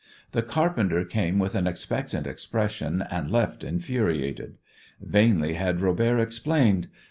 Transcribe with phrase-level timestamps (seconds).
[0.31, 4.57] The carpenter came with an expectant expression, and left infuriated.
[4.99, 6.87] Vainly had Robert explained.